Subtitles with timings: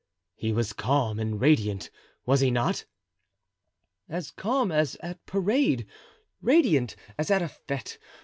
[0.33, 1.91] "He was calm and radiant,
[2.25, 2.85] was he not?"
[4.09, 5.85] "As calm as at parade,
[6.41, 7.99] radiant as at a fete.